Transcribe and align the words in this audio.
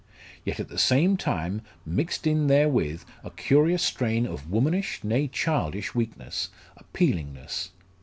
Yet 0.43 0.59
at 0.59 0.67
the 0.69 0.79
same 0.79 1.15
time, 1.15 1.61
mixed 1.85 2.25
in 2.25 2.47
therewith, 2.47 3.03
a 3.23 3.29
curious 3.29 3.83
strain 3.83 4.25
of 4.25 4.49
womanish, 4.49 5.03
nay 5.03 5.27
childish, 5.27 5.93
weakness, 5.93 6.49
appealingness. 6.75 7.69